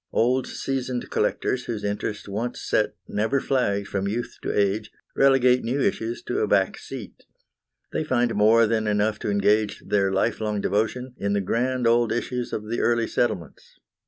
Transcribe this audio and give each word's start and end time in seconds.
Old, 0.11 0.47
seasoned 0.47 1.11
collectors, 1.11 1.65
whose 1.65 1.83
interest 1.83 2.27
once 2.27 2.59
set 2.59 2.95
never 3.07 3.39
flags 3.39 3.87
from 3.87 4.07
youth 4.07 4.35
to 4.41 4.51
age, 4.51 4.91
relegate 5.15 5.63
new 5.63 5.79
issues 5.79 6.23
to 6.23 6.39
a 6.39 6.47
back 6.47 6.75
seat. 6.79 7.23
They 7.93 8.03
find 8.03 8.33
more 8.33 8.65
than 8.65 8.87
enough 8.87 9.19
to 9.19 9.29
engage 9.29 9.83
their 9.85 10.11
lifelong 10.11 10.59
devotion 10.59 11.13
in 11.19 11.33
the 11.33 11.39
grand 11.41 11.85
old 11.85 12.11
issues 12.11 12.51
of 12.51 12.67
the 12.67 12.79
early 12.79 13.05
settlements. 13.05 13.77